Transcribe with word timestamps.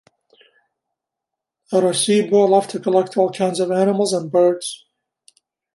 Arasibo 1.71 2.49
loved 2.49 2.71
to 2.71 2.79
collect 2.79 3.15
all 3.17 3.31
kinds 3.31 3.59
of 3.59 3.69
animals 3.69 4.13
and 4.13 4.31
birds. 4.31 4.85